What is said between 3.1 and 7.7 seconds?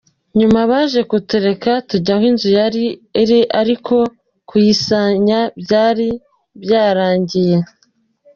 iri ariko kuyisenya byari bayrangiye.